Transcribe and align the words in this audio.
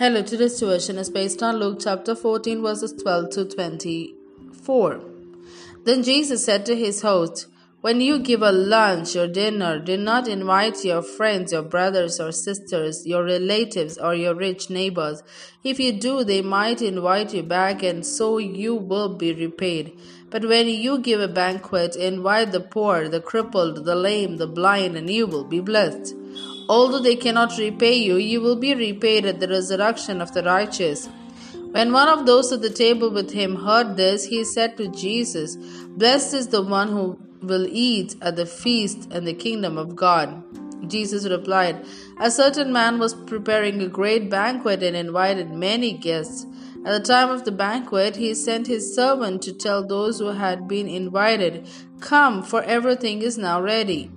Hello, 0.00 0.22
today's 0.22 0.58
devotion 0.58 0.96
is 0.96 1.10
based 1.10 1.42
on 1.42 1.58
Luke 1.58 1.80
chapter 1.82 2.14
14, 2.14 2.62
verses 2.62 2.94
12 3.02 3.30
to 3.32 3.44
24. 3.44 5.04
Then 5.84 6.02
Jesus 6.02 6.42
said 6.42 6.64
to 6.64 6.74
his 6.74 7.02
host, 7.02 7.48
When 7.82 8.00
you 8.00 8.18
give 8.18 8.40
a 8.40 8.50
lunch 8.50 9.14
or 9.14 9.28
dinner, 9.28 9.78
do 9.78 9.98
not 9.98 10.26
invite 10.26 10.86
your 10.86 11.02
friends, 11.02 11.52
your 11.52 11.64
brothers 11.64 12.18
or 12.18 12.32
sisters, 12.32 13.06
your 13.06 13.24
relatives, 13.24 13.98
or 13.98 14.14
your 14.14 14.34
rich 14.34 14.70
neighbors. 14.70 15.22
If 15.62 15.78
you 15.78 15.92
do, 15.92 16.24
they 16.24 16.40
might 16.40 16.80
invite 16.80 17.34
you 17.34 17.42
back, 17.42 17.82
and 17.82 18.06
so 18.06 18.38
you 18.38 18.74
will 18.74 19.10
be 19.10 19.34
repaid. 19.34 20.00
But 20.30 20.48
when 20.48 20.68
you 20.68 20.98
give 20.98 21.20
a 21.20 21.28
banquet, 21.28 21.94
invite 21.94 22.52
the 22.52 22.60
poor, 22.60 23.06
the 23.06 23.20
crippled, 23.20 23.84
the 23.84 23.96
lame, 23.96 24.38
the 24.38 24.46
blind, 24.46 24.96
and 24.96 25.10
you 25.10 25.26
will 25.26 25.44
be 25.44 25.60
blessed. 25.60 26.14
Although 26.70 27.00
they 27.00 27.16
cannot 27.16 27.58
repay 27.58 27.96
you, 27.96 28.14
you 28.16 28.40
will 28.40 28.54
be 28.54 28.76
repaid 28.76 29.26
at 29.26 29.40
the 29.40 29.48
resurrection 29.48 30.20
of 30.20 30.32
the 30.34 30.44
righteous. 30.44 31.08
When 31.72 31.92
one 31.92 32.06
of 32.06 32.26
those 32.26 32.52
at 32.52 32.62
the 32.62 32.70
table 32.70 33.10
with 33.10 33.32
him 33.32 33.56
heard 33.56 33.96
this, 33.96 34.26
he 34.26 34.44
said 34.44 34.76
to 34.76 34.86
Jesus, 34.86 35.56
Blessed 35.56 36.32
is 36.32 36.46
the 36.46 36.62
one 36.62 36.86
who 36.86 37.18
will 37.42 37.66
eat 37.68 38.14
at 38.22 38.36
the 38.36 38.46
feast 38.46 39.10
in 39.10 39.24
the 39.24 39.34
kingdom 39.34 39.78
of 39.78 39.96
God. 39.96 40.44
Jesus 40.88 41.28
replied, 41.28 41.84
A 42.20 42.30
certain 42.30 42.72
man 42.72 43.00
was 43.00 43.14
preparing 43.14 43.82
a 43.82 43.88
great 43.88 44.30
banquet 44.30 44.84
and 44.84 44.94
invited 44.94 45.50
many 45.50 45.92
guests. 45.92 46.46
At 46.86 47.02
the 47.02 47.12
time 47.12 47.30
of 47.30 47.44
the 47.44 47.50
banquet, 47.50 48.14
he 48.14 48.32
sent 48.32 48.68
his 48.68 48.94
servant 48.94 49.42
to 49.42 49.52
tell 49.52 49.84
those 49.84 50.20
who 50.20 50.28
had 50.28 50.68
been 50.68 50.86
invited, 50.86 51.66
Come, 51.98 52.44
for 52.44 52.62
everything 52.62 53.22
is 53.22 53.36
now 53.36 53.60
ready. 53.60 54.12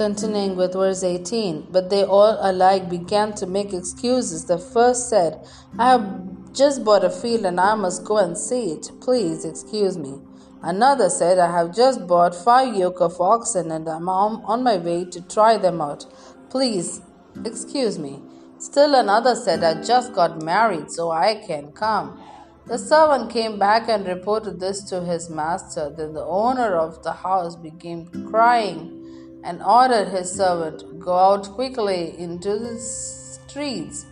Continuing 0.00 0.56
with 0.56 0.72
verse 0.72 1.04
18, 1.04 1.66
but 1.70 1.90
they 1.90 2.04
all 2.04 2.38
alike 2.40 2.88
began 2.88 3.34
to 3.34 3.46
make 3.46 3.74
excuses. 3.74 4.46
The 4.46 4.56
first 4.56 5.10
said, 5.10 5.46
I 5.78 5.90
have 5.90 6.54
just 6.54 6.86
bought 6.86 7.04
a 7.04 7.10
field 7.10 7.44
and 7.44 7.60
I 7.60 7.74
must 7.74 8.02
go 8.06 8.16
and 8.16 8.34
see 8.34 8.70
it. 8.72 8.90
Please 9.02 9.44
excuse 9.44 9.98
me. 9.98 10.18
Another 10.62 11.10
said, 11.10 11.38
I 11.38 11.52
have 11.52 11.76
just 11.76 12.06
bought 12.06 12.34
five 12.34 12.74
yoke 12.74 13.02
of 13.02 13.20
oxen 13.20 13.70
and 13.70 13.86
I'm 13.90 14.08
on 14.08 14.62
my 14.62 14.78
way 14.78 15.04
to 15.04 15.20
try 15.20 15.58
them 15.58 15.82
out. 15.82 16.06
Please 16.48 17.02
excuse 17.44 17.98
me. 17.98 18.22
Still 18.56 18.94
another 18.94 19.34
said, 19.34 19.62
I 19.62 19.82
just 19.82 20.14
got 20.14 20.40
married 20.40 20.90
so 20.90 21.10
I 21.10 21.42
can 21.46 21.72
come. 21.72 22.18
The 22.64 22.78
servant 22.78 23.30
came 23.30 23.58
back 23.58 23.90
and 23.90 24.06
reported 24.06 24.60
this 24.60 24.82
to 24.84 25.02
his 25.02 25.28
master. 25.28 25.92
Then 25.94 26.14
the 26.14 26.24
owner 26.24 26.74
of 26.76 27.02
the 27.02 27.12
house 27.12 27.54
began 27.54 28.06
crying 28.30 28.99
and 29.42 29.62
ordered 29.62 30.08
his 30.08 30.30
servant, 30.30 30.98
Go 30.98 31.14
out 31.14 31.50
quickly 31.50 32.18
into 32.18 32.58
the 32.58 32.78
streets 32.78 34.06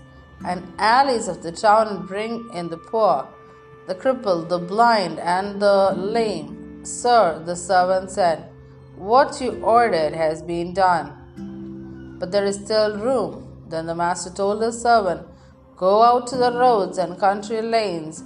and 0.45 0.73
alleys 0.79 1.29
of 1.29 1.43
the 1.43 1.53
town 1.53 1.89
and 1.89 2.09
bring 2.09 2.48
in 2.55 2.69
the 2.69 2.79
poor, 2.79 3.29
the 3.87 3.95
crippled, 3.95 4.49
the 4.49 4.59
blind, 4.59 5.19
and 5.19 5.61
the 5.61 5.93
lame. 5.97 6.84
Sir, 6.84 7.43
the 7.45 7.56
servant 7.56 8.11
said, 8.11 8.49
What 8.97 9.41
you 9.41 9.61
ordered 9.62 10.15
has 10.15 10.43
been 10.43 10.75
done, 10.75 12.17
but 12.19 12.31
there 12.31 12.45
is 12.45 12.56
still 12.65 12.99
room. 12.99 13.45
Then 13.69 13.87
the 13.87 13.95
master 13.95 14.31
told 14.31 14.62
his 14.62 14.81
servant, 14.81 15.27
Go 15.77 16.03
out 16.03 16.27
to 16.29 16.37
the 16.37 16.53
roads 16.53 16.99
and 16.99 17.19
country 17.19 17.61
lanes 17.62 18.25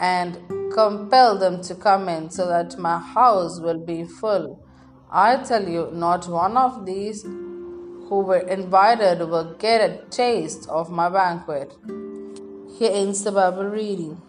and 0.00 0.38
compel 0.72 1.38
them 1.38 1.62
to 1.62 1.74
come 1.74 2.08
in, 2.08 2.30
so 2.30 2.48
that 2.48 2.78
my 2.78 2.98
house 2.98 3.60
will 3.60 3.78
be 3.78 4.04
full. 4.04 4.63
I 5.16 5.36
tell 5.44 5.68
you, 5.68 5.90
not 5.92 6.28
one 6.28 6.56
of 6.56 6.86
these 6.86 7.22
who 7.22 8.24
were 8.26 8.38
invited 8.38 9.20
will 9.20 9.54
get 9.54 9.80
a 9.80 10.04
taste 10.10 10.68
of 10.68 10.90
my 10.90 11.08
banquet. 11.08 11.72
Here 12.76 12.90
ends 12.92 13.22
the 13.22 13.30
Bible 13.30 13.66
reading. 13.66 14.20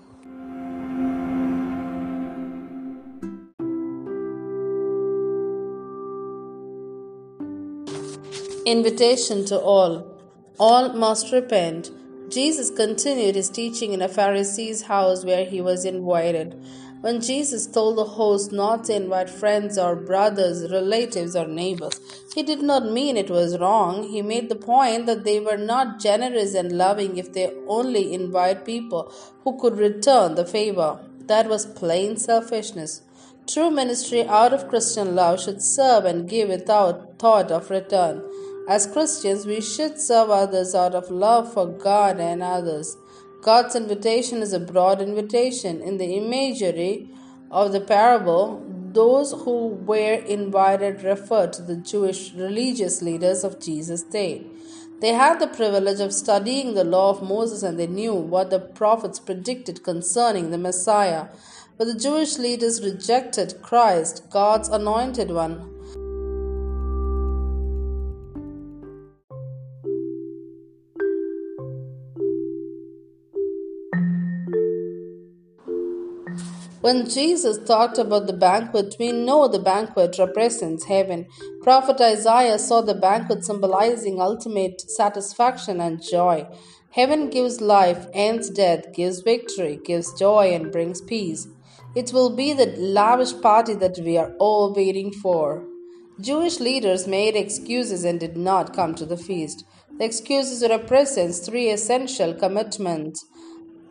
Invitation 8.68 9.44
to 9.46 9.60
all. 9.60 10.20
All 10.60 10.94
must 10.94 11.32
repent. 11.32 11.90
Jesus 12.30 12.70
continued 12.70 13.34
his 13.34 13.50
teaching 13.50 13.94
in 13.94 14.04
a 14.04 14.08
Pharisee's 14.08 14.84
house 14.84 15.26
where 15.26 15.46
he 15.46 15.62
was 15.62 15.84
invited. 15.84 16.64
When 17.06 17.22
Jesus 17.22 17.68
told 17.68 18.00
the 18.00 18.04
host 18.04 18.52
not 18.52 18.86
to 18.86 18.96
invite 18.96 19.30
friends 19.30 19.78
or 19.78 19.96
brothers, 19.96 20.72
relatives, 20.72 21.36
or 21.36 21.46
neighbors, 21.46 22.00
he 22.34 22.42
did 22.42 22.64
not 22.64 22.92
mean 22.92 23.16
it 23.16 23.30
was 23.30 23.60
wrong. 23.60 24.10
He 24.10 24.24
made 24.24 24.50
the 24.50 24.56
point 24.56 25.06
that 25.06 25.24
they 25.24 25.40
were 25.40 25.56
not 25.56 26.00
generous 26.00 26.56
and 26.56 26.72
loving 26.72 27.18
if 27.18 27.32
they 27.32 27.54
only 27.68 28.12
invite 28.12 28.66
people 28.66 29.14
who 29.44 29.56
could 29.60 29.78
return 29.78 30.34
the 30.34 30.48
favor. 30.48 31.00
That 31.28 31.48
was 31.48 31.68
plain 31.68 32.18
selfishness. 32.18 33.04
True 33.46 33.70
ministry 33.70 34.26
out 34.26 34.52
of 34.52 34.68
Christian 34.68 35.14
love 35.14 35.40
should 35.40 35.62
serve 35.62 36.06
and 36.06 36.28
give 36.28 36.50
without 36.50 37.20
thought 37.20 37.52
of 37.52 37.70
return. 37.70 38.24
As 38.68 38.88
Christians, 38.88 39.46
we 39.46 39.62
should 39.62 40.02
serve 40.02 40.32
others 40.32 40.74
out 40.74 40.96
of 40.96 41.12
love 41.12 41.54
for 41.54 41.68
God 41.68 42.20
and 42.20 42.42
others. 42.42 42.98
God's 43.46 43.76
invitation 43.76 44.42
is 44.42 44.54
a 44.54 44.60
broad 44.60 45.00
invitation. 45.00 45.80
In 45.80 45.98
the 45.98 46.16
imagery 46.16 47.08
of 47.52 47.74
the 47.74 47.80
parable, 47.80 48.66
those 48.92 49.34
who 49.34 49.68
were 49.68 50.16
invited 50.16 51.04
refer 51.04 51.46
to 51.46 51.62
the 51.62 51.76
Jewish 51.76 52.34
religious 52.34 53.04
leaders 53.04 53.44
of 53.44 53.62
Jesus' 53.62 54.02
day. 54.02 54.48
They 55.00 55.14
had 55.14 55.40
the 55.40 55.46
privilege 55.46 56.00
of 56.00 56.12
studying 56.12 56.74
the 56.74 56.84
law 56.84 57.12
of 57.12 57.22
Moses 57.22 57.62
and 57.62 57.80
they 57.80 57.86
knew 57.86 58.16
what 58.16 58.50
the 58.50 58.58
prophets 58.60 59.20
predicted 59.20 59.84
concerning 59.84 60.50
the 60.50 60.58
Messiah. 60.58 61.28
But 61.78 61.86
the 61.86 62.00
Jewish 62.00 62.40
leaders 62.40 62.84
rejected 62.84 63.62
Christ, 63.62 64.24
God's 64.32 64.70
anointed 64.70 65.30
one, 65.30 65.75
When 76.86 77.10
Jesus 77.10 77.58
talked 77.58 77.98
about 77.98 78.28
the 78.28 78.34
banquet, 78.34 78.98
we 79.00 79.12
know 79.12 79.48
the 79.48 79.58
banquet 79.58 80.18
represents 80.20 80.86
heaven. 80.86 81.26
Prophet 81.64 82.00
Isaiah 82.00 82.60
saw 82.60 82.82
the 82.82 82.94
banquet 82.94 83.44
symbolizing 83.44 84.22
ultimate 84.22 84.82
satisfaction 84.82 85.82
and 85.82 86.00
joy. 86.00 86.48
Heaven 86.92 87.32
gives 87.32 87.60
life, 87.60 88.06
ends 88.14 88.52
death, 88.52 88.94
gives 88.94 89.22
victory, 89.22 89.80
gives 89.84 90.14
joy, 90.14 90.54
and 90.54 90.72
brings 90.72 91.02
peace. 91.02 91.48
It 91.96 92.14
will 92.14 92.36
be 92.36 92.54
the 92.54 92.68
lavish 92.78 93.34
party 93.42 93.74
that 93.74 93.98
we 94.04 94.16
are 94.20 94.36
all 94.38 94.72
waiting 94.72 95.12
for. 95.12 95.66
Jewish 96.22 96.60
leaders 96.60 97.08
made 97.08 97.36
excuses 97.36 98.04
and 98.04 98.20
did 98.20 98.38
not 98.38 98.76
come 98.76 98.94
to 98.94 99.08
the 99.08 99.18
feast. 99.18 99.66
The 99.98 100.06
excuses 100.06 100.62
represent 100.70 101.34
three 101.34 101.72
essential 101.72 102.36
commitments 102.36 103.26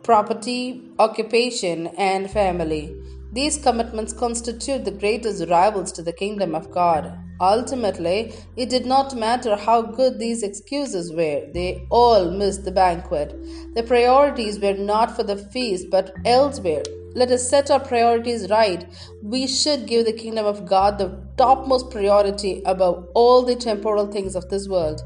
property, 0.05 0.83
occupation, 0.99 1.87
and 1.97 2.29
family. 2.29 2.95
These 3.33 3.57
commitments 3.57 4.13
constitute 4.13 4.85
the 4.85 4.91
greatest 4.91 5.49
rivals 5.49 5.91
to 5.93 6.03
the 6.03 6.13
kingdom 6.13 6.53
of 6.53 6.69
God. 6.69 7.11
Ultimately, 7.41 8.31
it 8.55 8.69
did 8.69 8.85
not 8.85 9.15
matter 9.15 9.55
how 9.55 9.81
good 9.81 10.19
these 10.19 10.43
excuses 10.43 11.11
were, 11.11 11.47
they 11.53 11.87
all 11.89 12.29
missed 12.29 12.65
the 12.65 12.71
banquet. 12.71 13.35
Their 13.73 13.83
priorities 13.83 14.59
were 14.59 14.75
not 14.75 15.15
for 15.15 15.23
the 15.23 15.37
feast 15.37 15.87
but 15.89 16.13
elsewhere. 16.23 16.83
Let 17.15 17.31
us 17.31 17.49
set 17.49 17.71
our 17.71 17.79
priorities 17.79 18.49
right. 18.49 18.85
We 19.23 19.47
should 19.47 19.87
give 19.87 20.05
the 20.05 20.13
kingdom 20.13 20.45
of 20.45 20.67
God 20.67 20.99
the 20.99 21.19
topmost 21.35 21.89
priority 21.89 22.61
above 22.65 23.07
all 23.15 23.41
the 23.41 23.55
temporal 23.55 24.07
things 24.11 24.35
of 24.35 24.49
this 24.49 24.67
world. 24.67 25.01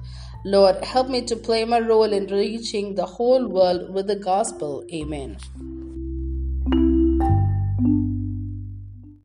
Lord, 0.45 0.83
help 0.83 1.09
me 1.09 1.21
to 1.23 1.35
play 1.35 1.65
my 1.65 1.79
role 1.79 2.13
in 2.13 2.27
reaching 2.27 2.95
the 2.95 3.05
whole 3.05 3.47
world 3.47 3.93
with 3.93 4.07
the 4.07 4.15
gospel. 4.15 4.85
Amen. 4.93 5.37